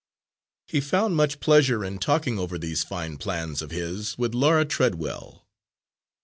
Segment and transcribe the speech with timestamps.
[0.65, 5.47] He found much pleasure in talking over these fine plans of his with Laura Treadwell.